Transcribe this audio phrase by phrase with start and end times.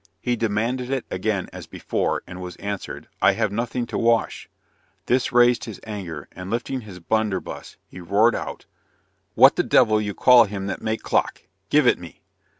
[0.19, 4.49] He demanded it again as before; and was answered, "I have nothing to wash;"
[5.05, 8.65] this raised his anger, and lifting his blunderbuss, he roared out,
[9.35, 11.43] "what the d l you call him that make clock?
[11.69, 12.19] give it me."